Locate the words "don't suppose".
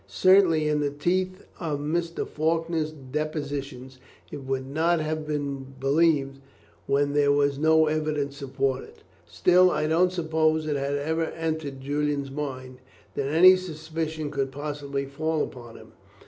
9.85-10.65